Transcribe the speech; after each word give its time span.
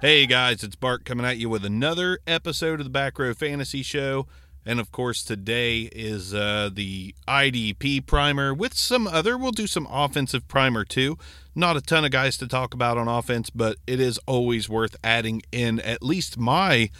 Hey 0.00 0.26
guys, 0.26 0.62
it's 0.62 0.76
Bark 0.76 1.04
coming 1.04 1.24
at 1.24 1.38
you 1.38 1.48
with 1.48 1.64
another 1.64 2.18
episode 2.26 2.78
of 2.78 2.84
the 2.84 2.90
Back 2.90 3.18
Row 3.18 3.32
Fantasy 3.32 3.82
Show. 3.82 4.26
And 4.66 4.78
of 4.78 4.92
course, 4.92 5.22
today 5.22 5.88
is 5.92 6.34
uh, 6.34 6.68
the 6.72 7.14
IDP 7.26 8.04
primer 8.04 8.52
with 8.52 8.74
some 8.74 9.06
other. 9.06 9.38
We'll 9.38 9.52
do 9.52 9.66
some 9.66 9.86
offensive 9.90 10.46
primer 10.46 10.84
too. 10.84 11.16
Not 11.54 11.76
a 11.76 11.80
ton 11.80 12.04
of 12.04 12.10
guys 12.10 12.36
to 12.38 12.46
talk 12.46 12.74
about 12.74 12.98
on 12.98 13.08
offense, 13.08 13.48
but 13.48 13.78
it 13.86 13.98
is 13.98 14.18
always 14.26 14.68
worth 14.68 14.96
adding 15.02 15.42
in 15.52 15.80
at 15.80 16.02
least 16.02 16.36
my 16.36 16.90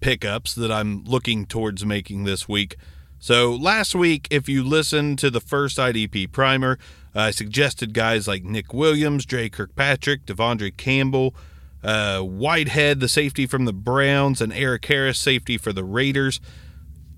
pickups 0.00 0.54
that 0.56 0.72
I'm 0.72 1.04
looking 1.04 1.46
towards 1.46 1.84
making 1.84 2.24
this 2.24 2.48
week. 2.48 2.76
So, 3.20 3.52
last 3.54 3.96
week, 3.96 4.28
if 4.30 4.48
you 4.48 4.62
listened 4.62 5.18
to 5.20 5.30
the 5.30 5.40
first 5.40 5.76
IDP 5.76 6.30
primer, 6.30 6.78
I 7.14 7.32
suggested 7.32 7.92
guys 7.92 8.28
like 8.28 8.44
Nick 8.44 8.72
Williams, 8.72 9.26
Dre 9.26 9.48
Kirkpatrick, 9.48 10.24
De'Vondre 10.24 10.76
Campbell, 10.76 11.34
uh, 11.82 12.20
Whitehead, 12.20 13.00
the 13.00 13.08
safety 13.08 13.46
from 13.46 13.64
the 13.64 13.72
Browns, 13.72 14.40
and 14.40 14.52
Erik 14.52 14.84
Harris, 14.86 15.18
safety 15.18 15.58
for 15.58 15.72
the 15.72 15.84
Raiders. 15.84 16.40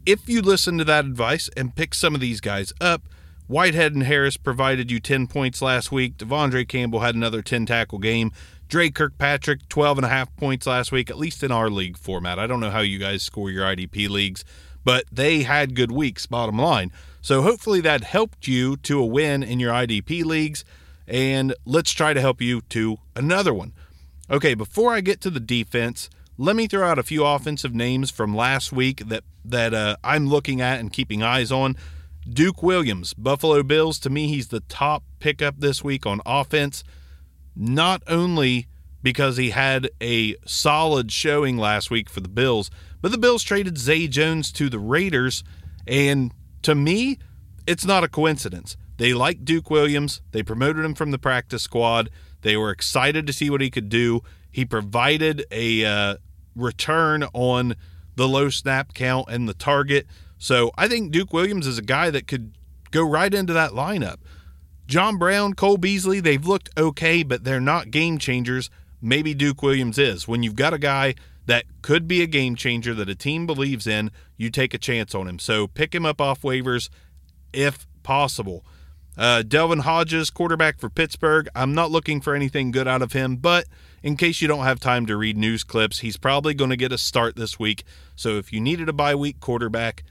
If 0.07 0.29
you 0.29 0.43
listen 0.43 0.79
to 0.79 0.85
that 0.85 1.05
advice 1.05 1.49
and 1.57 1.75
pick 1.75 1.95
some 1.95 2.15
of 2.15 2.21
these 2.21 2.41
guys 2.41 2.73
up, 2.81 3.03
Whitehead 3.47 3.95
and 3.95 4.05
Harris 4.05 4.37
provided 4.37 4.91
you 4.91 5.01
10 5.01 5.27
points 5.27 5.61
last 5.61 5.91
week. 5.91 6.17
De'Vondre 6.17 6.69
Campbell 6.69 7.01
had 7.01 7.17
another 7.17 7.43
10 7.43 7.67
tackle 7.67 7.99
game. 7.99 8.31
Dre 8.69 8.91
Kirkpatrick, 8.91 9.69
12 9.69 9.99
and 9.99 10.07
a 10.07 10.09
half 10.09 10.35
points 10.37 10.69
last 10.69 10.93
week, 10.93 11.11
at 11.11 11.19
least 11.19 11.43
in 11.43 11.51
our 11.51 11.69
league 11.69 11.99
format. 11.99 12.39
I 12.39 12.47
don't 12.47 12.61
know 12.61 12.71
how 12.71 12.79
you 12.79 13.01
guys 13.01 13.25
score 13.25 13.51
your 13.51 13.65
IDP 13.65 14.09
leagues, 14.09 14.45
but 14.85 15.05
they 15.11 15.43
had 15.43 15.75
good 15.75 15.91
weeks, 15.91 16.27
bottom 16.27 16.59
line. 16.59 16.93
So 17.21 17.43
hopefully 17.43 17.81
that 17.81 18.05
helped 18.05 18.47
you 18.47 18.77
to 18.77 19.01
a 19.01 19.05
win 19.05 19.43
in 19.43 19.59
your 19.59 19.73
IDP 19.73 20.25
leagues. 20.25 20.65
And 21.09 21.53
let's 21.65 21.91
try 21.91 22.15
to 22.15 22.21
help 22.21 22.41
you 22.41 22.61
to 22.69 22.99
another 23.17 23.53
one. 23.53 23.73
Okay, 24.31 24.55
before 24.55 24.95
I 24.95 25.01
get 25.01 25.21
to 25.23 25.31
the 25.31 25.41
defense, 25.41 26.09
let 26.39 26.55
me 26.55 26.69
throw 26.69 26.87
out 26.87 27.01
a 27.01 27.03
few 27.03 27.25
offensive 27.25 27.75
names 27.75 28.13
from 28.13 28.35
last 28.35 28.73
week 28.73 29.09
that 29.09 29.25
that 29.45 29.75
uh, 29.75 29.97
I'm 30.05 30.29
looking 30.29 30.61
at 30.61 30.79
and 30.79 30.93
keeping 30.93 31.23
eyes 31.23 31.51
on. 31.51 31.77
Duke 32.29 32.63
Williams, 32.63 33.13
Buffalo 33.15 33.63
Bills. 33.65 33.99
To 34.01 34.11
me, 34.11 34.29
he's 34.29 34.49
the 34.49 34.61
top 34.61 35.03
pickup 35.19 35.57
this 35.59 35.83
week 35.83 36.07
on 36.07 36.21
offense. 36.25 36.85
Not 37.57 38.03
only 38.07 38.69
because 39.03 39.37
he 39.37 39.51
had 39.51 39.91
a 40.01 40.37
solid 40.47 41.11
showing 41.11 41.57
last 41.57 41.91
week 41.91 42.09
for 42.09 42.21
the 42.21 42.29
Bills, 42.29 42.71
but 43.01 43.11
the 43.11 43.19
Bills 43.19 43.43
traded 43.43 43.79
Zay 43.79 44.07
Jones 44.07 44.53
to 44.53 44.69
the 44.69 44.79
Raiders, 44.79 45.43
and 45.89 46.33
to 46.63 46.75
me, 46.77 47.19
it's 47.67 47.85
not 47.85 48.05
a 48.05 48.09
coincidence. 48.09 48.77
They 48.99 49.13
like 49.15 49.45
Duke 49.45 49.71
Williams. 49.71 50.21
They 50.31 50.43
promoted 50.43 50.85
him 50.85 50.95
from 50.95 51.11
the 51.11 51.19
practice 51.19 51.63
squad. 51.63 52.11
They 52.43 52.57
were 52.57 52.71
excited 52.71 53.27
to 53.27 53.33
see 53.33 53.51
what 53.51 53.61
he 53.61 53.71
could 53.71 53.89
do. 53.89 54.23
He 54.51 54.65
provided 54.65 55.45
a 55.51 55.85
uh, 55.85 56.17
return 56.57 57.25
on 57.33 57.77
the 58.17 58.29
low 58.29 58.51
snap 58.51 58.95
count 58.95 59.29
and 59.29 59.49
the 59.49 59.55
target. 59.55 60.07
So 60.39 60.71
I 60.77 60.89
think 60.89 61.13
Duke 61.13 61.33
Williams 61.33 61.67
is 61.67 61.79
a 61.79 61.83
guy 61.83 62.11
that 62.11 62.27
could 62.27 62.53
go 62.91 63.03
right 63.03 63.33
into 63.33 63.53
that 63.53 63.73
lineup. 63.73 64.17
John 64.87 65.19
Brown, 65.19 65.55
Cole 65.55 65.77
Beasley, 65.77 66.19
they've 66.19 66.45
looked 66.45 66.71
okay, 66.77 67.23
but 67.23 67.45
they're 67.45 67.61
not 67.61 67.91
game 67.91 68.19
changers. 68.19 68.71
Maybe 69.01 69.35
Duke 69.35 69.63
Williams 69.63 69.99
is. 69.99 70.27
When 70.27 70.43
you've 70.43 70.57
got 70.57 70.75
a 70.75 70.79
guy 70.79 71.15
that 71.47 71.65
could 71.83 72.09
be 72.09 72.23
a 72.23 72.27
game 72.27 72.57
changer 72.57 72.93
that 72.95 73.09
a 73.09 73.15
team 73.15 73.47
believes 73.47 73.87
in, 73.87 74.11
you 74.37 74.51
take 74.51 74.75
a 74.75 74.79
chance 74.79 75.15
on 75.15 75.29
him. 75.29 75.39
So 75.39 75.67
pick 75.67 75.95
him 75.95 76.05
up 76.05 76.21
off 76.21 76.43
waivers 76.43 76.89
if 77.53 77.87
possible. 78.03 78.65
Uh, 79.17 79.43
Devlin 79.43 79.81
Hodges, 79.81 80.31
quarterback 80.31 80.79
for 80.79 80.89
Pittsburgh. 80.89 81.49
I'm 81.55 81.75
not 81.75 81.91
looking 81.91 82.21
for 82.21 82.35
anything 82.35 82.71
good 82.71 82.89
out 82.89 83.03
of 83.03 83.13
him, 83.13 83.37
but 83.37 83.67
in 84.03 84.17
case 84.17 84.41
you 84.41 84.49
don't 84.49 84.65
have 84.65 84.81
time 84.81 85.05
to 85.07 85.17
read 85.17 85.37
news 85.37 85.65
clips, 85.65 85.99
he's 85.99 86.17
probably 86.17 86.55
going 86.55 86.71
to 86.71 86.77
get 86.77 86.93
a 86.93 86.99
start 86.99 87.37
this 87.37 87.59
week. 87.59 87.85
So 88.17 88.39
if 88.39 88.53
you 88.53 88.61
needed 88.61 88.89
a 88.89 88.93
bye 88.93 89.15
week 89.15 89.41
quarterback, 89.41 90.05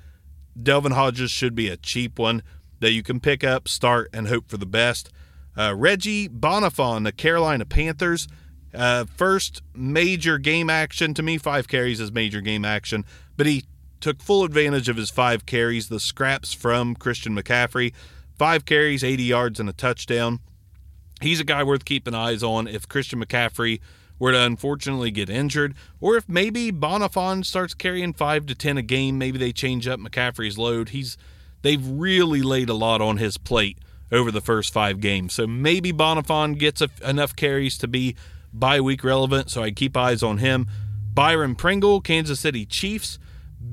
Devlin 0.62 0.94
Hodges 0.94 1.32
should 1.32 1.56
be 1.56 1.70
a 1.70 1.78
cheap 1.78 2.20
one 2.20 2.44
that 2.80 2.92
you 2.92 3.04
can 3.04 3.20
pick 3.20 3.44
up, 3.44 3.68
start, 3.68 4.10
and 4.14 4.28
hope 4.28 4.50
for 4.50 4.58
the 4.58 4.66
best. 4.66 5.12
Uh, 5.58 5.74
Reggie 5.76 6.30
Bonnafon, 6.30 7.04
the 7.04 7.12
Carolina 7.12 7.66
Panthers. 7.66 8.28
Uh, 8.74 9.06
first 9.06 9.64
major 9.74 10.38
game 10.38 10.70
action 10.70 11.14
to 11.16 11.24
me, 11.24 11.38
five 11.38 11.68
carries 11.68 12.00
is 12.00 12.12
major 12.12 12.40
game 12.40 12.64
action, 12.64 13.04
but 13.36 13.48
he 13.48 13.66
took 14.00 14.22
full 14.22 14.44
advantage 14.44 14.88
of 14.88 14.96
his 14.96 15.10
five 15.10 15.46
carries, 15.46 15.90
the 15.90 16.00
scraps 16.00 16.54
from 16.54 16.96
Christian 16.96 17.36
McCaffrey. 17.36 17.94
Five 18.40 18.64
carries, 18.64 19.04
80 19.04 19.24
yards, 19.24 19.60
and 19.60 19.68
a 19.68 19.74
touchdown. 19.74 20.40
He's 21.22 21.42
a 21.42 21.44
guy 21.44 21.62
worth 21.62 21.84
keeping 21.84 22.16
eyes 22.16 22.42
on 22.42 22.68
if 22.68 22.88
Christian 22.88 23.22
McCaffrey 23.22 23.82
were 24.18 24.32
to 24.32 24.42
unfortunately 24.42 25.12
get 25.12 25.30
injured, 25.30 25.76
or 26.00 26.16
if 26.16 26.28
maybe 26.30 26.72
Bonnafon 26.72 27.46
starts 27.46 27.74
carrying 27.74 28.14
five 28.14 28.46
to 28.46 28.56
ten 28.56 28.78
a 28.78 28.82
game, 28.82 29.18
maybe 29.18 29.38
they 29.38 29.52
change 29.52 29.90
up 29.90 30.00
McCaffrey's 30.00 30.58
load. 30.58 30.90
He's 30.90 31.18
they've 31.64 31.86
really 31.86 32.42
laid 32.42 32.70
a 32.70 32.74
lot 32.74 33.02
on 33.02 33.18
his 33.18 33.38
plate 33.38 33.78
over 34.10 34.32
the 34.32 34.42
first 34.42 34.74
five 34.74 35.02
games, 35.02 35.34
so 35.34 35.46
maybe 35.46 35.92
Bonnafon 35.92 36.58
gets 36.58 36.82
a, 36.82 36.90
enough 37.06 37.36
carries 37.36 37.78
to 37.80 37.88
be 37.90 38.16
bye 38.54 38.80
week 38.80 39.04
relevant. 39.04 39.50
So 39.50 39.64
I 39.64 39.72
keep 39.72 39.98
eyes 39.98 40.24
on 40.24 40.38
him. 40.38 40.68
Byron 41.14 41.56
Pringle, 41.56 42.00
Kansas 42.00 42.40
City 42.40 42.66
Chiefs, 42.66 43.20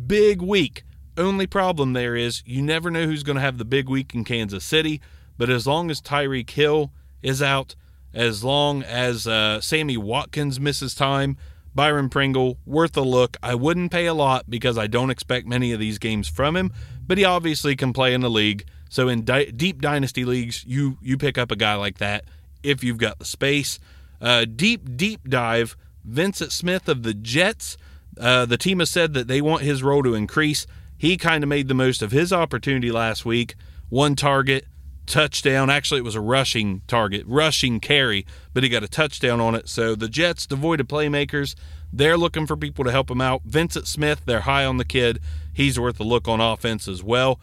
big 0.07 0.43
week. 0.43 0.83
Only 1.17 1.47
problem 1.47 1.93
there 1.93 2.15
is 2.15 2.43
you 2.45 2.63
never 2.63 2.91
know 2.91 3.07
who's 3.07 3.23
going 3.23 3.37
to 3.37 3.43
have 3.43 3.59
the 3.59 3.65
big 3.65 3.89
week 3.89 4.15
in 4.15 4.25
Kansas 4.25 4.65
City. 4.65 5.01
But 5.39 5.51
as 5.51 5.67
long 5.67 5.91
as 5.91 6.01
Tyreek 6.01 6.51
Hill 6.51 6.93
is 7.23 7.43
out, 7.43 7.75
as 8.15 8.43
long 8.43 8.83
as 8.83 9.27
uh, 9.27 9.61
Sammy 9.61 9.97
Watkins 9.97 10.59
misses 10.59 10.95
time, 10.95 11.37
Byron 11.75 12.09
Pringle, 12.09 12.57
worth 12.65 12.97
a 12.97 13.03
look. 13.03 13.37
I 13.43 13.55
wouldn't 13.55 13.93
pay 13.93 14.07
a 14.07 14.15
lot 14.15 14.49
because 14.49 14.79
I 14.79 14.87
don't 14.87 15.11
expect 15.11 15.47
many 15.47 15.73
of 15.73 15.79
these 15.79 15.99
games 15.99 16.27
from 16.27 16.57
him, 16.57 16.73
but 17.07 17.19
he 17.19 17.25
obviously 17.25 17.77
can 17.77 17.93
play 17.93 18.15
in 18.15 18.23
the 18.23 18.31
league. 18.31 18.65
So 18.89 19.09
in 19.09 19.25
di- 19.25 19.51
deep 19.51 19.83
dynasty 19.83 20.25
leagues, 20.25 20.65
you 20.67 20.97
you 21.03 21.19
pick 21.19 21.37
up 21.37 21.51
a 21.51 21.57
guy 21.57 21.75
like 21.75 21.99
that 21.99 22.25
if 22.63 22.83
you've 22.83 22.97
got 22.97 23.19
the 23.19 23.27
space. 23.27 23.79
Uh, 24.21 24.47
deep 24.47 24.97
deep 24.97 25.29
dive. 25.29 25.77
Vyncint 26.09 26.53
Smith 26.53 26.89
of 26.89 27.03
the 27.03 27.13
Jets. 27.13 27.77
Uh, 28.19 28.47
the 28.47 28.57
team 28.57 28.79
has 28.79 28.89
said 28.89 29.13
that 29.13 29.29
they 29.29 29.43
want 29.43 29.61
his 29.61 29.83
role 29.83 30.03
to 30.03 30.15
increase. 30.15 30.67
He 30.99 31.17
kind 31.17 31.45
of 31.45 31.49
made 31.49 31.69
the 31.69 31.75
most 31.75 32.03
of 32.03 32.13
his 32.13 32.33
opportunity 32.33 32.91
last 32.91 33.25
week. 33.25 33.55
One 33.89 34.17
target, 34.17 34.67
touchdown. 35.07 35.71
Actually, 35.71 36.01
it 36.01 36.05
was 36.05 36.15
a 36.15 36.21
rushing 36.21 36.83
target, 36.87 37.25
rushing 37.27 37.81
carry, 37.81 38.27
but 38.53 38.63
he 38.63 38.69
got 38.69 38.83
a 38.83 38.89
touchdown 38.89 39.41
on 39.41 39.55
it. 39.55 39.69
So 39.69 39.95
the 39.95 40.09
Jets, 40.09 40.47
devoid 40.47 40.81
of 40.81 40.89
playmakers, 40.89 41.55
they're 41.93 42.17
looking 42.17 42.47
for 42.47 42.57
people 42.57 42.85
to 42.85 42.91
help 42.91 43.09
them 43.09 43.21
out. 43.21 43.47
Vyncint 43.47 43.87
Smith, 43.87 44.23
they're 44.27 44.41
high 44.41 44.65
on 44.65 44.77
the 44.77 44.85
kid. 44.85 45.21
He's 45.53 45.79
worth 45.79 46.01
a 46.01 46.05
look 46.05 46.29
on 46.29 46.41
offense 46.41 46.89
as 46.89 47.03
well. 47.03 47.41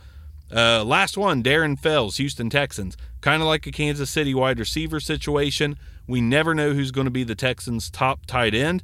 Uh, 0.54 0.84
last 0.84 1.18
one, 1.18 1.42
Darren 1.42 1.80
Fells, 1.80 2.18
Houston 2.18 2.50
Texans. 2.50 2.96
Kind 3.22 3.42
of 3.42 3.48
like 3.48 3.66
a 3.66 3.72
Kansas 3.72 4.10
City 4.10 4.34
wide 4.36 4.60
receiver 4.60 5.00
situation. 5.00 5.78
We 6.06 6.22
never 6.22 6.54
know 6.54 6.74
who's 6.74 6.92
going 6.92 7.06
to 7.06 7.12
be 7.12 7.24
the 7.24 7.36
Texans' 7.36 7.90
top 7.90 8.26
tight 8.26 8.54
end. 8.54 8.84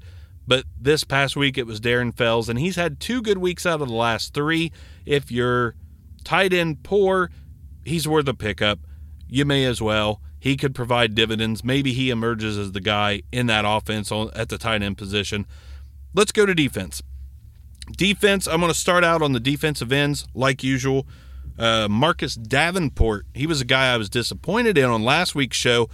But 0.49 0.65
this 0.81 1.03
past 1.03 1.35
week 1.35 1.59
it 1.59 1.67
was 1.67 1.79
Darren 1.79 2.11
Fells, 2.11 2.49
and 2.49 2.57
he's 2.57 2.75
had 2.75 2.99
two 2.99 3.21
good 3.21 3.37
weeks 3.37 3.67
out 3.67 3.81
of 3.83 3.87
the 3.87 3.93
last 3.93 4.33
three. 4.33 4.71
If 5.05 5.31
you're 5.31 5.75
tight 6.23 6.53
end 6.53 6.81
poor, 6.81 7.29
he's 7.85 8.07
worth 8.07 8.27
a 8.27 8.33
pickup. 8.33 8.79
you 9.27 9.45
may 9.45 9.63
as 9.65 9.79
well. 9.79 10.21
He 10.39 10.57
could 10.57 10.73
provide 10.73 11.13
dividends. 11.13 11.63
Maybe 11.63 11.93
he 11.93 12.09
emerges 12.09 12.57
as 12.57 12.71
the 12.71 12.81
guy 12.81 13.21
in 13.31 13.45
that 13.45 13.63
offense 13.63 14.11
at 14.11 14.49
the 14.49 14.57
tight 14.57 14.81
end 14.81 14.97
position. 14.97 15.45
Let's 16.15 16.31
go 16.31 16.47
to 16.47 16.55
defense. 16.55 17.03
Defense, 17.95 18.47
I'm 18.47 18.59
going 18.59 18.71
to 18.71 18.77
start 18.77 19.03
out 19.03 19.21
on 19.21 19.33
the 19.33 19.39
defensive 19.39 19.91
ends 19.91 20.27
like 20.33 20.63
usual. 20.63 21.05
Uh, 21.59 21.87
Marcus 21.87 22.33
Davenport, 22.33 23.27
he 23.35 23.45
was 23.45 23.61
a 23.61 23.65
guy 23.65 23.93
I 23.93 23.97
was 23.97 24.09
disappointed 24.09 24.79
in 24.79 24.85
on 24.85 25.03
last 25.03 25.35
week's 25.35 25.57
show, 25.57 25.89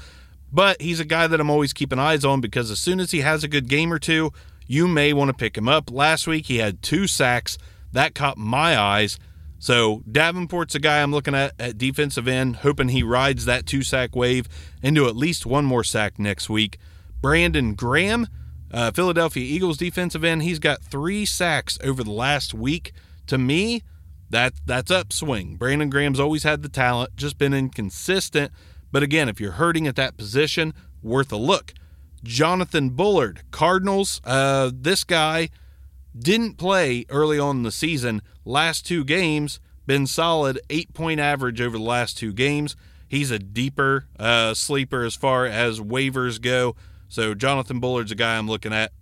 but 0.52 0.82
he's 0.82 1.00
a 1.00 1.06
guy 1.06 1.28
that 1.28 1.40
I'm 1.40 1.50
always 1.50 1.74
keeping 1.74 2.00
eyes 2.00 2.24
on 2.24 2.42
because 2.42 2.72
as 2.72 2.80
soon 2.80 3.00
as 3.00 3.12
he 3.12 3.22
has 3.22 3.44
a 3.44 3.48
good 3.48 3.68
game 3.68 3.92
or 3.92 4.00
two, 4.00 4.32
you 4.68 4.88
may 4.88 5.14
want 5.14 5.30
to 5.30 5.34
pick 5.34 5.58
him 5.58 5.68
up. 5.68 5.92
Last 5.92 6.28
week 6.28 6.46
he 6.48 6.58
had 6.58 6.82
two 6.82 7.08
sacks. 7.08 7.58
That 7.92 8.16
caught 8.16 8.38
my 8.38 8.78
eyes. 8.78 9.20
So 9.60 10.04
Davenport's 10.10 10.76
a 10.76 10.80
guy 10.80 11.02
I'm 11.02 11.12
looking 11.12 11.36
at 11.36 11.54
at 11.60 11.78
defensive 11.78 12.28
end, 12.28 12.58
hoping 12.58 12.90
he 12.90 13.04
rides 13.04 13.46
that 13.46 13.66
two 13.66 13.84
sack 13.84 14.16
wave 14.16 14.48
into 14.84 15.08
at 15.08 15.16
least 15.16 15.46
one 15.46 15.66
more 15.66 15.84
sack 15.84 16.20
next 16.20 16.50
week. 16.50 16.78
Brandon 17.22 17.74
Graham, 17.74 18.28
uh, 18.72 18.92
Philadelphia 18.92 19.44
Eagles 19.44 19.78
defensive 19.78 20.24
end, 20.24 20.44
he's 20.44 20.60
got 20.60 20.84
three 20.84 21.26
sacks 21.26 21.80
over 21.84 22.04
the 22.04 22.12
last 22.12 22.54
week. 22.54 22.92
To 23.28 23.38
me, 23.38 23.82
that 24.30 24.54
that's 24.66 24.92
upswing. 24.92 25.56
Brandon 25.56 25.90
Graham's 25.90 26.20
always 26.20 26.44
had 26.44 26.62
the 26.62 26.70
talent, 26.70 27.16
just 27.16 27.38
been 27.38 27.54
inconsistent. 27.54 28.52
But 28.96 29.04
again, 29.04 29.28
if 29.28 29.42
you're 29.42 29.52
hurting 29.52 29.88
at 29.88 29.98
that 29.98 30.16
position, 30.16 30.74
worth 31.04 31.30
a 31.34 31.36
look. 31.36 31.74
Jonathan 32.24 32.92
Bullard, 32.92 33.42
Cardinals. 33.52 34.22
Uh, 34.24 34.72
this 34.74 35.04
guy 35.04 35.50
didn't 36.18 36.54
play 36.54 37.06
early 37.10 37.38
on 37.38 37.58
in 37.58 37.64
the 37.64 37.74
season. 37.74 38.22
Last 38.46 38.86
two 38.86 39.04
games, 39.04 39.60
been 39.86 40.08
solid, 40.08 40.62
eight 40.70 40.94
point 40.94 41.20
average 41.20 41.60
over 41.60 41.78
the 41.78 41.84
last 41.84 42.18
two 42.18 42.32
games. 42.32 42.78
He's 43.06 43.32
a 43.32 43.38
deeper 43.38 44.06
uh, 44.18 44.54
sleeper 44.54 45.04
as 45.04 45.14
far 45.14 45.46
as 45.46 45.82
waivers 45.82 46.42
go. 46.42 46.78
So 47.10 47.34
Jonathan 47.34 47.82
Bullard's 47.82 48.14
a 48.14 48.16
guy 48.16 48.38
I'm 48.38 48.48
looking 48.48 48.72
at. 48.72 48.94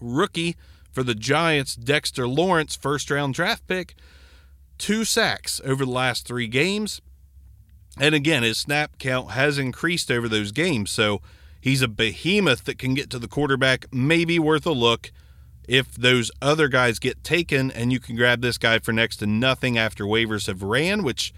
Rookie 0.00 0.56
for 0.90 1.04
the 1.04 1.14
Giants, 1.14 1.76
Dexter 1.76 2.26
Lawrence, 2.26 2.74
first 2.74 3.08
round 3.08 3.34
draft 3.34 3.68
pick, 3.68 3.94
two 4.78 5.04
sacks 5.04 5.60
over 5.64 5.84
the 5.84 5.92
last 5.92 6.26
three 6.26 6.48
games. 6.48 7.00
And 8.00 8.14
again, 8.14 8.42
his 8.42 8.56
snap 8.56 8.98
count 8.98 9.32
has 9.32 9.58
increased 9.58 10.10
over 10.10 10.26
those 10.26 10.52
games. 10.52 10.90
So 10.90 11.20
he's 11.60 11.82
a 11.82 11.88
behemoth 11.88 12.64
that 12.64 12.78
can 12.78 12.94
get 12.94 13.10
to 13.10 13.18
the 13.18 13.28
quarterback, 13.28 13.84
maybe 13.92 14.38
worth 14.38 14.64
a 14.64 14.72
look 14.72 15.12
if 15.68 15.92
those 15.94 16.30
other 16.40 16.66
guys 16.68 16.98
get 16.98 17.22
taken 17.22 17.70
and 17.70 17.92
you 17.92 18.00
can 18.00 18.16
grab 18.16 18.40
this 18.40 18.56
guy 18.56 18.78
for 18.78 18.92
next 18.92 19.18
to 19.18 19.26
nothing 19.26 19.76
after 19.76 20.04
waivers 20.04 20.46
have 20.46 20.62
ran, 20.62 21.02
which, 21.02 21.34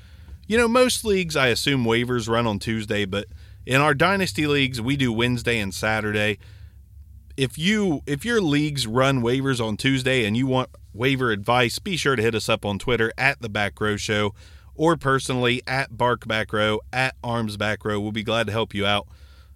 you 0.47 0.57
know, 0.57 0.69
most 0.69 1.05
leagues, 1.05 1.37
I 1.37 1.49
assume 1.49 1.85
waivers 1.85 2.29
run 2.29 2.47
on 2.47 2.61
Tuesday, 2.61 3.07
but 3.07 3.27
in 3.67 3.81
our 3.81 3.93
dynasty 3.93 4.47
leagues, 4.47 4.81
we 4.81 4.97
do 4.97 5.13
Wednesday 5.13 5.59
and 5.59 5.75
Saturday. 5.75 6.39
If 7.37 7.59
you 7.59 8.03
if 8.07 8.25
your 8.25 8.41
leagues 8.41 8.87
run 8.87 9.21
waivers 9.21 9.65
on 9.65 9.77
Tuesday 9.77 10.25
and 10.25 10.37
you 10.37 10.47
want 10.47 10.71
waiver 10.95 11.33
advice, 11.33 11.81
be 11.81 11.97
sure 11.97 12.15
to 12.15 12.23
hit 12.23 12.37
us 12.37 12.49
up 12.49 12.65
on 12.65 12.79
Twitter 12.79 13.13
at 13.19 13.43
the 13.43 13.49
Back 13.49 13.81
Row 13.81 13.97
Show 13.97 14.33
or 14.75 14.97
personally 14.97 15.63
at 15.67 15.97
Bark 15.97 16.27
Back 16.27 16.53
Row 16.53 16.81
at 16.93 17.15
Arms 17.23 17.57
Back 17.57 17.85
Row. 17.85 18.01
We'll 18.01 18.13
be 18.13 18.23
glad 18.23 18.47
to 18.47 18.53
help 18.53 18.75
you 18.75 18.87
out. 18.87 19.07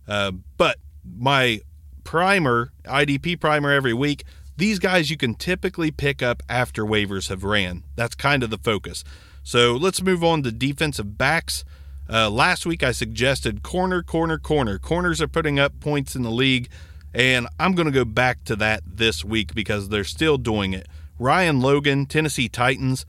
Uh, 0.07 0.33
but 0.57 0.79
my 1.05 1.61
primer, 2.05 2.73
IDP 2.85 3.41
primer 3.41 3.71
every 3.71 3.95
week, 3.95 4.25
these 4.57 4.79
guys 4.79 5.11
you 5.11 5.17
can 5.17 5.35
typically 5.35 5.91
pick 5.91 6.23
up 6.23 6.43
after 6.49 6.85
waivers 6.85 7.29
have 7.29 7.45
ran. 7.45 7.83
That's 7.95 8.15
kind 8.15 8.43
of 8.43 8.51
the 8.51 8.59
focus. 8.59 9.05
So 9.43 9.77
let's 9.77 10.03
move 10.03 10.25
on 10.25 10.43
to 10.43 10.53
defensive 10.53 11.19
backs. 11.19 11.65
Uh, 12.09 12.31
last 12.31 12.67
week 12.67 12.83
I 12.83 12.93
suggested 12.93 13.63
corner, 13.63 14.03
corner, 14.03 14.39
corner. 14.39 14.79
Corners 14.79 15.21
are 15.21 15.29
putting 15.29 15.59
up 15.59 15.79
points 15.81 16.17
in 16.17 16.23
the 16.23 16.31
league, 16.31 16.69
and 17.13 17.49
I'm 17.59 17.75
going 17.75 17.87
to 17.87 17.93
go 17.93 18.05
back 18.05 18.45
to 18.45 18.57
that 18.57 18.83
this 18.87 19.25
week 19.25 19.55
because 19.55 19.89
they're 19.89 20.05
still 20.05 20.39
doing 20.39 20.73
it. 20.73 20.87
Ryan 21.19 21.61
Logan, 21.61 22.07
Tennessee 22.07 22.49
Titans, 22.49 23.07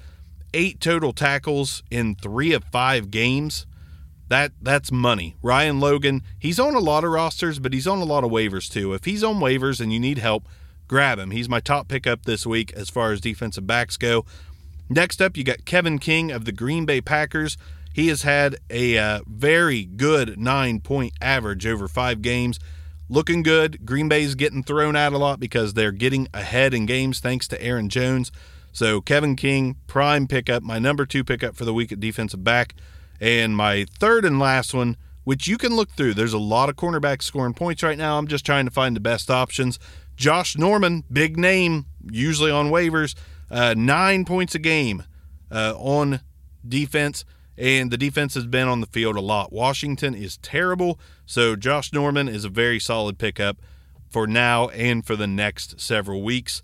eight 0.58 0.82
total 0.82 1.14
tackles 1.14 1.84
in 1.92 2.16
three 2.16 2.52
of 2.52 2.64
five 2.66 3.12
games. 3.12 3.68
That 4.28 4.52
that's 4.62 4.92
money. 4.92 5.38
Ryan 5.42 5.80
Logan, 5.80 6.24
he's 6.38 6.60
on 6.60 6.74
a 6.74 6.80
lot 6.80 7.04
of 7.06 7.12
rosters, 7.12 7.60
but 7.60 7.72
he's 7.72 7.88
on 7.88 8.00
a 8.00 8.04
lot 8.04 8.24
of 8.24 8.32
waivers 8.32 8.70
too. 8.70 8.94
If 8.94 9.06
he's 9.06 9.24
on 9.24 9.36
waivers 9.36 9.80
and 9.80 9.94
you 9.94 10.00
need 10.00 10.18
help, 10.18 10.48
grab 10.88 11.20
him. 11.20 11.32
He's 11.32 11.48
my 11.48 11.60
top 11.60 11.88
pickup 11.88 12.26
this 12.26 12.46
week 12.46 12.74
as 12.74 12.90
far 12.90 13.12
as 13.12 13.22
defensive 13.22 13.68
backs 13.68 13.96
go. 13.96 14.26
Next 14.90 15.22
up, 15.22 15.38
you 15.38 15.44
got 15.44 15.66
Kevin 15.66 16.00
King 16.00 16.32
of 16.32 16.46
the 16.46 16.52
Green 16.52 16.86
Bay 16.86 17.02
Packers. 17.02 17.58
He 17.94 18.08
has 18.08 18.24
had 18.24 18.58
a 18.70 18.98
uh, 18.98 19.20
very 19.28 19.86
good 19.86 20.40
nine 20.40 20.82
point 20.82 21.14
average 21.22 21.68
over 21.68 21.88
five 21.88 22.22
games. 22.22 22.60
Looking 23.10 23.44
good. 23.44 23.86
Green 23.86 24.10
Bay's 24.10 24.36
getting 24.36 24.64
thrown 24.64 24.96
out 24.96 25.14
a 25.14 25.18
lot 25.18 25.40
because 25.40 25.74
they're 25.74 25.94
getting 25.94 26.28
ahead 26.34 26.74
in 26.74 26.86
games 26.88 27.20
thanks 27.20 27.48
to 27.50 27.62
Aaron 27.62 27.90
Jones. 27.90 28.32
So, 28.78 29.02
Kevin 29.02 29.36
King, 29.36 29.76
prime 29.88 30.28
pickup, 30.28 30.62
my 30.62 30.78
number 30.78 31.08
two 31.08 31.24
pickup 31.24 31.56
for 31.56 31.66
the 31.66 31.74
week 31.74 31.92
at 31.92 32.00
defensive 32.00 32.44
back. 32.44 32.76
And 33.20 33.58
my 33.58 33.88
third 33.98 34.24
and 34.24 34.38
last 34.38 34.72
one, 34.72 34.98
which 35.24 35.48
you 35.48 35.58
can 35.58 35.76
look 35.76 35.90
through. 35.94 36.14
There's 36.14 36.32
a 36.32 36.38
lot 36.38 36.70
of 36.70 36.76
cornerbacks 36.76 37.24
scoring 37.24 37.56
points 37.56 37.82
right 37.82 37.98
now. 37.98 38.20
I'm 38.20 38.28
just 38.28 38.46
trying 38.46 38.66
to 38.66 38.72
find 38.72 38.96
the 38.96 39.00
best 39.00 39.32
options. 39.32 39.80
Josh 40.16 40.56
Norman, 40.56 41.04
big 41.12 41.40
name, 41.40 41.88
usually 42.12 42.52
on 42.52 42.70
waivers, 42.70 43.16
uh, 43.50 43.74
nine 43.76 44.26
points 44.26 44.54
a 44.54 44.60
game 44.60 45.04
uh, 45.50 45.74
on 45.76 46.20
defense, 46.64 47.26
and 47.58 47.90
the 47.90 47.98
defense 47.98 48.36
has 48.36 48.46
been 48.46 48.68
on 48.68 48.82
the 48.82 48.86
field 48.86 49.16
a 49.16 49.22
lot. 49.22 49.52
Washington 49.52 50.14
is 50.14 50.38
terrible, 50.38 51.00
so 51.26 51.56
Josh 51.56 51.92
Norman 51.92 52.28
is 52.28 52.46
a 52.46 52.50
very 52.50 52.80
solid 52.80 53.18
pickup 53.18 53.58
for 54.08 54.28
now 54.28 54.70
and 54.70 55.04
for 55.04 55.16
the 55.16 55.26
next 55.26 55.82
several 55.82 56.22
weeks. 56.22 56.62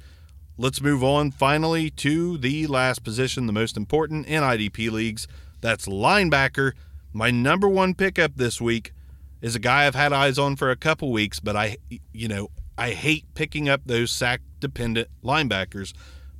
Let's 0.55 0.81
move 0.81 1.03
on 1.03 1.31
finally 1.31 1.89
to 1.89 2.37
the 2.37 2.67
last 2.67 3.03
position, 3.03 3.47
the 3.47 3.53
most 3.53 3.75
important 3.75 4.27
in 4.27 4.43
IDP 4.43 4.91
leagues. 4.91 5.27
That's 5.61 5.87
linebacker. 5.87 6.73
My 7.11 7.31
number 7.31 7.67
one 7.67 7.95
pickup 7.95 8.33
this 8.35 8.61
week 8.61 8.93
is 9.41 9.55
a 9.55 9.59
guy 9.59 9.87
I've 9.87 9.95
had 9.95 10.13
eyes 10.13 10.37
on 10.37 10.55
for 10.55 10.69
a 10.69 10.75
couple 10.75 11.11
weeks, 11.11 11.39
but 11.39 11.55
I, 11.55 11.77
you 12.11 12.27
know, 12.27 12.51
I 12.77 12.91
hate 12.91 13.25
picking 13.33 13.67
up 13.67 13.81
those 13.85 14.11
sack 14.11 14.41
dependent 14.59 15.07
linebackers, 15.23 15.91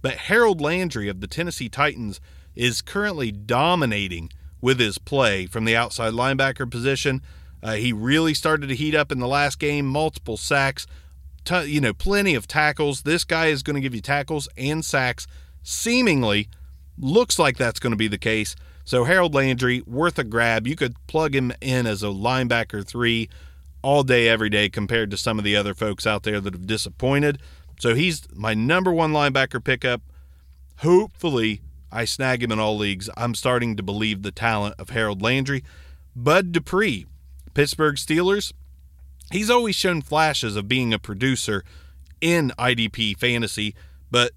but 0.04 0.13
Harold 0.13 0.62
Landry 0.62 1.09
of 1.09 1.19
the 1.19 1.27
Tennessee 1.27 1.68
Titans 1.68 2.21
is 2.56 2.83
currently 2.83 3.31
dominating 3.31 4.30
with 4.62 4.80
his 4.80 5.00
play 5.00 5.48
from 5.48 5.66
the 5.66 5.75
outside 5.75 6.13
linebacker 6.13 6.69
position. 6.69 7.24
Uh, 7.63 7.74
he 7.74 7.92
really 7.92 8.36
started 8.36 8.68
to 8.68 8.75
heat 8.75 8.94
up 8.94 9.11
in 9.11 9.19
the 9.19 9.28
last 9.28 9.57
game, 9.57 9.88
multiple 9.88 10.38
sacks, 10.38 10.85
t- 11.44 11.66
you 11.66 11.81
know, 11.81 11.94
plenty 11.94 12.35
of 12.35 12.47
tackles. 12.47 13.02
This 13.02 13.23
guy 13.23 13.47
is 13.47 13.64
going 13.64 13.76
to 13.76 13.81
give 13.81 13.95
you 13.95 14.02
tackles 14.02 14.47
and 14.57 14.83
sacks. 14.83 15.28
Seemingly 15.64 16.50
looks 16.97 17.40
like 17.40 17.57
that's 17.57 17.80
going 17.80 17.92
to 17.92 17.97
be 17.97 18.07
the 18.07 18.18
case. 18.18 18.56
So 18.85 19.06
Harold 19.06 19.33
Landry, 19.33 19.81
worth 19.88 20.19
a 20.19 20.23
grab. 20.23 20.68
You 20.68 20.76
could 20.76 20.95
plug 21.07 21.33
him 21.33 21.54
in 21.62 21.88
as 21.88 22.04
a 22.04 22.07
linebacker 22.07 22.85
three 22.85 23.30
all 23.81 24.04
day, 24.04 24.28
every 24.28 24.50
day, 24.50 24.69
compared 24.69 25.09
to 25.12 25.18
some 25.18 25.38
of 25.38 25.45
the 25.45 25.56
other 25.56 25.73
folks 25.73 26.06
out 26.06 26.23
there 26.23 26.42
that 26.42 26.54
have 26.54 26.68
disappointed. 26.68 27.40
So 27.80 27.95
he's 27.95 28.28
my 28.33 28.54
number 28.54 28.92
one 28.92 29.14
linebacker 29.14 29.64
pickup. 29.64 30.02
Hopefully, 30.78 31.62
I 31.92 32.06
snag 32.06 32.44
him 32.44 32.52
in 32.52 32.59
all 32.59 32.78
leagues. 32.78 33.09
I'm 33.16 33.35
starting 33.35 33.78
to 33.78 33.83
believe 33.83 34.21
the 34.21 34.31
talent 34.31 34.76
of 34.78 34.90
Harold 34.90 35.21
Landry. 35.21 35.64
Bud 36.16 36.52
Dupree, 36.52 37.06
Pittsburgh 37.54 37.95
Steelers. 37.95 38.52
He's 39.33 39.49
always 39.49 39.75
shown 39.75 40.02
flashes 40.02 40.56
of 40.56 40.68
being 40.68 40.94
a 40.94 40.99
producer 40.99 41.63
in 42.21 42.52
IDP 42.57 43.18
fantasy, 43.18 43.75
but 44.09 44.31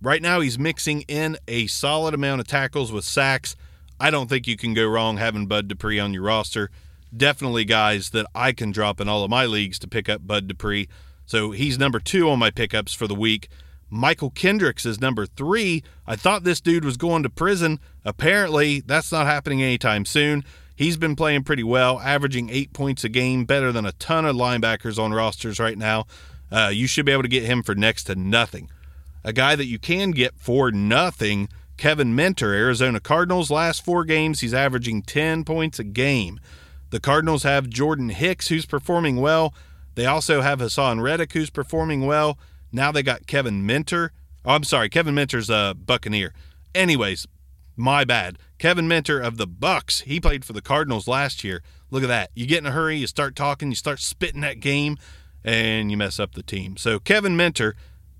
right 0.00 0.22
now 0.22 0.40
he's 0.40 0.58
mixing 0.58 1.02
in 1.02 1.36
a 1.48 1.66
solid 1.66 2.14
amount 2.14 2.40
of 2.40 2.46
tackles 2.46 2.92
with 2.92 3.04
sacks. 3.04 3.56
I 3.98 4.10
don't 4.10 4.28
think 4.28 4.46
you 4.46 4.56
can 4.56 4.74
go 4.74 4.86
wrong 4.86 5.16
having 5.16 5.46
Bud 5.46 5.66
Dupree 5.66 5.98
on 5.98 6.14
your 6.14 6.22
roster 6.22 6.70
definitely 7.16 7.64
guys 7.64 8.10
that 8.10 8.26
I 8.34 8.52
can 8.52 8.72
drop 8.72 9.00
in 9.00 9.08
all 9.08 9.24
of 9.24 9.30
my 9.30 9.46
leagues 9.46 9.78
to 9.80 9.88
pick 9.88 10.08
up 10.08 10.26
Bud 10.26 10.48
Dupree. 10.48 10.88
So 11.26 11.52
he's 11.52 11.78
number 11.78 12.00
two 12.00 12.28
on 12.28 12.38
my 12.38 12.50
pickups 12.50 12.92
for 12.92 13.06
the 13.06 13.14
week. 13.14 13.48
Mychal 13.92 14.34
Kendricks 14.34 14.84
is 14.84 15.00
number 15.00 15.26
three. 15.26 15.82
I 16.06 16.16
thought 16.16 16.44
this 16.44 16.60
dude 16.60 16.84
was 16.84 16.96
going 16.96 17.22
to 17.22 17.30
prison. 17.30 17.78
Apparently, 18.04 18.80
that's 18.80 19.12
not 19.12 19.26
happening 19.26 19.62
anytime 19.62 20.04
soon. 20.04 20.44
He's 20.76 20.96
been 20.96 21.14
playing 21.14 21.44
pretty 21.44 21.62
well, 21.62 22.00
averaging 22.00 22.50
eight 22.50 22.72
points 22.72 23.04
a 23.04 23.08
game, 23.08 23.44
better 23.44 23.70
than 23.70 23.86
a 23.86 23.92
ton 23.92 24.24
of 24.24 24.34
linebackers 24.34 24.98
on 24.98 25.12
rosters 25.12 25.60
right 25.60 25.78
now. 25.78 26.06
Uh, 26.50 26.70
you 26.72 26.86
should 26.86 27.06
be 27.06 27.12
able 27.12 27.22
to 27.22 27.28
get 27.28 27.44
him 27.44 27.62
for 27.62 27.74
next 27.74 28.04
to 28.04 28.14
nothing. 28.16 28.70
A 29.22 29.32
guy 29.32 29.56
that 29.56 29.66
you 29.66 29.78
can 29.78 30.10
get 30.10 30.34
for 30.36 30.70
nothing, 30.70 31.48
Kevin 31.76 32.14
Minter, 32.14 32.52
Arizona 32.52 33.00
Cardinals. 33.00 33.50
Last 33.50 33.84
four 33.84 34.04
games, 34.04 34.40
he's 34.40 34.54
averaging 34.54 35.02
10 35.02 35.44
points 35.44 35.78
a 35.78 35.84
game. 35.84 36.40
The 36.90 37.00
Cardinals 37.00 37.44
have 37.44 37.68
Jordan 37.68 38.10
Hicks, 38.10 38.48
who's 38.48 38.66
performing 38.66 39.16
well. 39.16 39.54
They 39.94 40.06
also 40.06 40.42
have 40.42 40.58
Haason 40.58 41.00
Reddick, 41.00 41.32
who's 41.32 41.50
performing 41.50 42.06
well. 42.06 42.38
Now 42.72 42.90
they 42.92 43.02
got 43.02 43.26
Kevin 43.26 43.64
Minter. 43.64 44.12
Oh, 44.44 44.54
I'm 44.54 44.64
sorry, 44.64 44.88
Kevin 44.88 45.14
Minter's 45.14 45.48
a 45.48 45.74
Buccaneer. 45.76 46.34
Anyways, 46.74 47.26
My 47.76 48.04
bad. 48.04 48.38
Kevin 48.58 48.86
Minter 48.86 49.20
of 49.20 49.36
the 49.36 49.46
Bucks. 49.46 50.00
He 50.00 50.20
played 50.20 50.44
for 50.44 50.52
the 50.52 50.62
Cardinals 50.62 51.08
last 51.08 51.42
year. 51.42 51.62
Look 51.90 52.02
at 52.02 52.08
that. 52.08 52.30
You 52.34 52.46
get 52.46 52.58
in 52.58 52.66
a 52.66 52.70
hurry, 52.70 52.96
you 52.96 53.06
start 53.06 53.36
talking, 53.36 53.70
you 53.70 53.74
start 53.74 54.00
spitting 54.00 54.40
that 54.42 54.60
game, 54.60 54.96
and 55.44 55.90
you 55.90 55.96
mess 55.96 56.18
up 56.20 56.34
the 56.34 56.42
team. 56.42 56.76
So 56.76 56.98
Kevin 56.98 57.36
Minter, 57.36 57.74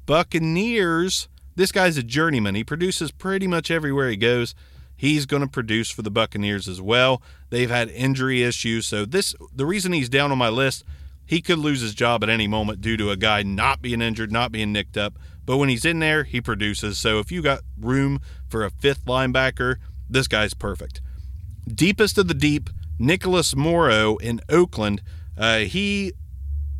Buccaneers. 0.06 1.28
This 1.56 1.72
guy's 1.72 1.96
a 1.96 2.02
journeyman. 2.02 2.56
He 2.56 2.64
produces 2.64 3.12
pretty 3.12 3.46
much 3.46 3.70
everywhere 3.70 4.10
he 4.10 4.16
goes. 4.16 4.54
He's 4.96 5.26
going 5.26 5.42
to 5.42 5.48
produce 5.48 5.90
for 5.90 6.02
the 6.02 6.10
Buccaneers 6.10 6.68
as 6.68 6.80
well. 6.80 7.22
They've 7.50 7.70
had 7.70 7.90
injury 7.90 8.42
issues, 8.42 8.86
so 8.86 9.04
this 9.04 9.34
the 9.54 9.66
reason 9.66 9.92
he's 9.92 10.08
down 10.08 10.32
on 10.32 10.38
my 10.38 10.48
list. 10.48 10.84
He 11.26 11.40
could 11.40 11.58
lose 11.58 11.80
his 11.80 11.94
job 11.94 12.22
at 12.22 12.30
any 12.30 12.46
moment 12.46 12.80
due 12.80 12.96
to 12.96 13.10
a 13.10 13.16
guy 13.16 13.42
not 13.42 13.80
being 13.80 14.02
injured, 14.02 14.30
not 14.30 14.52
being 14.52 14.72
nicked 14.72 14.96
up. 14.96 15.18
But 15.46 15.58
when 15.58 15.68
he's 15.68 15.84
in 15.84 15.98
there, 15.98 16.24
he 16.24 16.40
produces. 16.40 16.98
So 16.98 17.18
if 17.18 17.30
you 17.30 17.42
got 17.42 17.60
room 17.78 18.20
for 18.48 18.64
a 18.64 18.70
fifth 18.70 19.04
linebacker, 19.04 19.76
this 20.08 20.28
guy's 20.28 20.54
perfect. 20.54 21.00
Deepest 21.66 22.18
of 22.18 22.28
the 22.28 22.34
deep, 22.34 22.70
Nicholas 22.98 23.56
Morrow 23.56 24.16
in 24.16 24.40
Oakland. 24.48 25.02
Uh, 25.36 25.60
he 25.60 26.12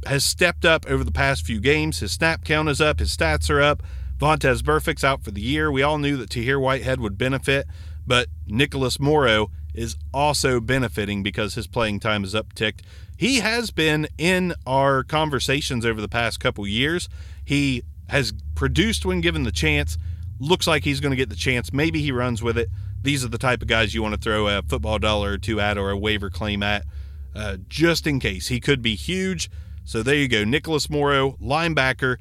has 0.07 0.25
stepped 0.25 0.65
up 0.65 0.85
over 0.89 1.05
the 1.05 1.13
past 1.13 1.45
few 1.47 1.61
games. 1.61 2.01
His 2.01 2.13
snap 2.13 2.45
count 2.45 2.69
is 2.69 2.81
up, 2.81 3.01
his 3.01 3.15
stats 3.15 3.51
are 3.51 3.63
up. 3.63 3.83
Vontaze 4.19 4.63
Burfict's 4.63 5.05
out 5.05 5.25
for 5.25 5.31
the 5.31 5.41
year. 5.41 5.71
We 5.73 5.83
all 5.83 5.99
knew 5.99 6.17
that 6.19 6.31
Tahir 6.31 6.61
Whitehead 6.61 7.01
would 7.01 7.19
benefit, 7.19 7.67
but 8.07 8.29
Nicholas 8.47 9.01
Morrow 9.01 9.51
is 9.75 9.97
also 10.13 10.61
benefiting 10.61 11.23
because 11.23 11.55
his 11.55 11.67
playing 11.67 11.99
time 11.99 12.23
is 12.23 12.35
upticked. 12.35 12.81
He 13.17 13.37
has 13.37 13.71
been 13.71 14.09
in 14.19 14.55
our 14.67 15.05
conversations 15.05 15.87
over 15.87 16.01
the 16.01 16.09
past 16.09 16.41
couple 16.41 16.67
years. 16.67 17.09
He 17.45 17.83
has 18.09 18.33
produced 18.55 19.07
when 19.07 19.21
given 19.21 19.45
the 19.45 19.53
chance. 19.53 19.97
Looks 20.41 20.67
like 20.67 20.85
he's 20.85 21.01
going 21.01 21.11
to 21.11 21.17
get 21.17 21.31
the 21.31 21.37
chance. 21.37 21.73
Maybe 21.73 22.01
he 22.03 22.13
runs 22.13 22.43
with 22.43 22.59
it. 22.59 22.69
These 23.01 23.25
are 23.25 23.29
the 23.29 23.39
type 23.39 23.63
of 23.63 23.69
guys 23.69 23.95
you 23.95 24.03
want 24.03 24.15
to 24.15 24.21
throw 24.21 24.49
a 24.49 24.63
football 24.63 24.99
dollar 24.99 25.33
or 25.33 25.39
two 25.39 25.61
at 25.61 25.79
or 25.79 25.91
a 25.91 25.97
waiver 25.97 26.31
claim 26.31 26.63
at, 26.63 26.85
uh, 27.35 27.59
just 27.69 28.07
in 28.07 28.19
case. 28.19 28.49
He 28.49 28.61
could 28.61 28.83
be 28.83 28.95
huge. 28.95 29.51
So 29.85 30.03
there 30.03 30.15
you 30.15 30.29
go. 30.29 30.45
Nicholas 30.45 30.89
Morrow, 30.89 31.37
linebacker. 31.41 32.17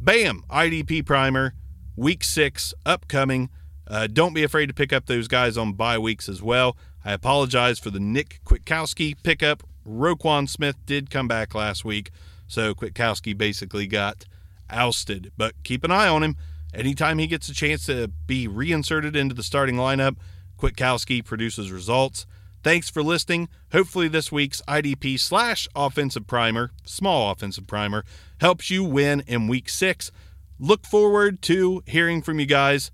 Bam! 0.00 0.44
IDP 0.48 1.04
primer. 1.04 1.54
Week 1.96 2.24
six 2.24 2.72
upcoming. 2.86 3.50
Uh, 3.86 4.06
don't 4.06 4.32
be 4.32 4.44
afraid 4.44 4.66
to 4.66 4.74
pick 4.74 4.92
up 4.92 5.06
those 5.06 5.28
guys 5.28 5.58
on 5.58 5.74
bye 5.74 5.98
weeks 5.98 6.28
as 6.28 6.40
well. 6.40 6.76
I 7.04 7.12
apologize 7.12 7.78
for 7.78 7.90
the 7.90 8.00
Nick 8.00 8.40
Kwiatkowski 8.44 9.16
pickup. 9.22 9.64
Roquan 9.86 10.48
Smith 10.48 10.76
did 10.86 11.10
come 11.10 11.28
back 11.28 11.54
last 11.54 11.84
week, 11.84 12.10
so 12.46 12.74
Kwiatkowski 12.74 13.36
basically 13.36 13.86
got 13.86 14.24
ousted. 14.70 15.32
But 15.36 15.54
keep 15.64 15.84
an 15.84 15.90
eye 15.90 16.08
on 16.08 16.22
him. 16.22 16.36
Anytime 16.74 17.18
he 17.18 17.26
gets 17.26 17.48
a 17.48 17.54
chance 17.54 17.86
to 17.86 18.08
be 18.26 18.48
reinserted 18.48 19.14
into 19.14 19.34
the 19.34 19.42
starting 19.42 19.76
lineup, 19.76 20.16
Kwiatkowski 20.58 21.24
produces 21.24 21.70
results. 21.70 22.26
Thanks 22.62 22.88
for 22.88 23.02
listening. 23.02 23.48
Hopefully, 23.72 24.06
this 24.06 24.30
week's 24.30 24.62
IDP 24.68 25.18
slash 25.18 25.66
offensive 25.74 26.28
primer, 26.28 26.70
small 26.84 27.32
offensive 27.32 27.66
primer, 27.66 28.04
helps 28.40 28.70
you 28.70 28.84
win 28.84 29.24
in 29.26 29.48
week 29.48 29.68
six. 29.68 30.12
Look 30.60 30.86
forward 30.86 31.42
to 31.42 31.82
hearing 31.86 32.22
from 32.22 32.38
you 32.38 32.46
guys 32.46 32.92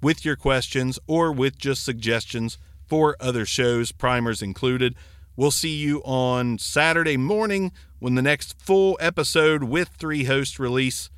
with 0.00 0.24
your 0.24 0.36
questions 0.36 1.00
or 1.08 1.32
with 1.32 1.58
just 1.58 1.84
suggestions 1.84 2.58
for 2.86 3.16
other 3.18 3.44
shows, 3.44 3.90
primers 3.90 4.40
included. 4.40 4.94
We'll 5.38 5.52
see 5.52 5.76
you 5.76 6.02
on 6.02 6.58
Saturday 6.58 7.16
morning 7.16 7.70
when 8.00 8.16
the 8.16 8.22
next 8.22 8.60
full 8.60 8.98
episode 9.00 9.62
with 9.62 9.90
three 9.90 10.24
hosts 10.24 10.58
release. 10.58 11.10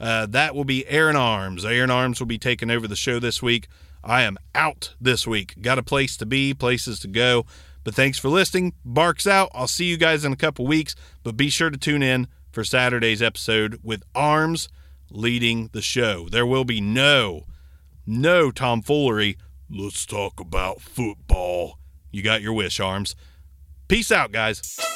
Uh, 0.00 0.24
that 0.24 0.54
will 0.54 0.64
be 0.64 0.86
Aaron 0.86 1.14
Arms. 1.14 1.62
Aaron 1.62 1.90
Arms 1.90 2.18
will 2.18 2.26
be 2.26 2.38
taking 2.38 2.70
over 2.70 2.88
the 2.88 2.96
show 2.96 3.18
this 3.18 3.42
week. 3.42 3.68
I 4.02 4.22
am 4.22 4.38
out 4.54 4.94
this 4.98 5.26
week. 5.26 5.60
Got 5.60 5.78
a 5.78 5.82
place 5.82 6.16
to 6.16 6.24
be, 6.24 6.54
places 6.54 6.98
to 7.00 7.08
go. 7.08 7.44
But 7.84 7.94
thanks 7.94 8.18
for 8.18 8.30
listening. 8.30 8.72
Barks 8.82 9.26
out. 9.26 9.50
I'll 9.52 9.68
see 9.68 9.84
you 9.84 9.98
guys 9.98 10.24
in 10.24 10.32
a 10.32 10.36
couple 10.36 10.66
weeks. 10.66 10.96
But 11.22 11.36
be 11.36 11.50
sure 11.50 11.68
to 11.68 11.76
tune 11.76 12.02
in 12.02 12.28
for 12.50 12.64
Saturday's 12.64 13.20
episode 13.20 13.80
with 13.82 14.04
Arms 14.14 14.70
leading 15.10 15.68
the 15.74 15.82
show. 15.82 16.30
There 16.30 16.46
will 16.46 16.64
be 16.64 16.80
no, 16.80 17.44
no 18.06 18.50
tomfoolery. 18.50 19.36
Let's 19.68 20.06
talk 20.06 20.40
about 20.40 20.80
football. 20.80 21.78
You 22.10 22.22
got 22.22 22.40
your 22.40 22.54
wish, 22.54 22.80
Arms. 22.80 23.14
Peace 23.88 24.10
out, 24.10 24.32
guys. 24.32 24.95